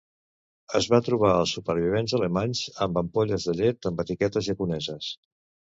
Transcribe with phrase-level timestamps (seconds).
[0.79, 5.17] Es va trobar als supervivents alemanys amb ampolles de llet amb etiquetes japoneses.